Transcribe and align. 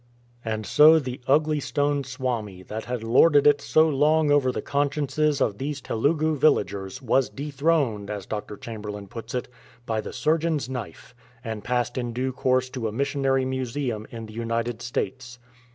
And 0.43 0.65
so 0.65 0.97
the 0.97 1.21
ugly 1.27 1.59
stone 1.59 2.03
Swami 2.03 2.63
that 2.63 2.85
had 2.85 3.03
lorded 3.03 3.45
it 3.45 3.61
so 3.61 3.87
long 3.87 4.31
over 4.31 4.51
the 4.51 4.59
consciences 4.63 5.39
of 5.39 5.59
these 5.59 5.79
Telugu 5.79 6.35
villagers 6.37 7.03
was 7.03 7.29
"de 7.29 7.51
tlironed,"" 7.51 8.09
as 8.09 8.25
Dr. 8.25 8.57
Chamberlain 8.57 9.07
puts 9.07 9.35
it, 9.35 9.47
"by 9.85 10.01
the 10.01 10.11
surgeon's 10.11 10.67
knife," 10.67 11.13
and 11.43 11.63
passed 11.63 11.99
in 11.99 12.13
due 12.13 12.31
course 12.33 12.67
to 12.71 12.87
a 12.87 12.91
missionary 12.91 13.45
museum 13.45 14.07
in 14.09 14.25
the 14.25 14.33
United 14.33 14.81
States. 14.81 15.37